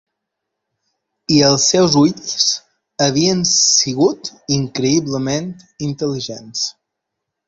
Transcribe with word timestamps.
I 1.33 1.41
els 1.49 1.65
seus 1.73 1.97
ulls 2.03 2.47
havien 3.07 3.43
sigut 3.51 4.31
increïblement 4.57 5.53
intel·ligents. 5.89 6.65